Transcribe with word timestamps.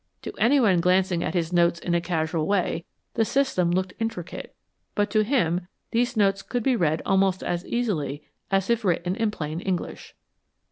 To 0.23 0.33
anyone 0.39 0.79
glancing 0.81 1.23
at 1.23 1.35
his 1.35 1.53
notes 1.53 1.77
in 1.79 1.93
a 1.93 2.01
casual 2.01 2.47
way, 2.47 2.85
the 3.13 3.23
system 3.23 3.69
looked 3.69 3.93
intricate, 3.99 4.55
but 4.95 5.11
to 5.11 5.23
him 5.23 5.67
these 5.91 6.17
notes 6.17 6.41
could 6.41 6.63
be 6.63 6.75
read 6.75 7.03
almost 7.05 7.43
as 7.43 7.63
easily 7.67 8.23
as 8.49 8.71
if 8.71 8.83
written 8.83 9.15
in 9.15 9.29
plain 9.29 9.59
English. 9.59 10.15